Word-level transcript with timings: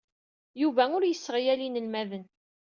Yuba 0.61 0.83
ur 0.97 1.03
yesseɣyal 1.05 1.59
inelmaden. 1.67 2.25